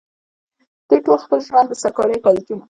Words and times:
دوي 0.87 0.99
خپل 1.01 1.17
ټول 1.29 1.39
ژوند 1.47 1.67
د 1.69 1.73
سرکاري 1.81 2.17
کالجونو 2.25 2.59